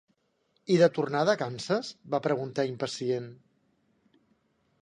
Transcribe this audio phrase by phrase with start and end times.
[0.75, 3.29] I de tornada a Kansas?", va preguntar, impacient.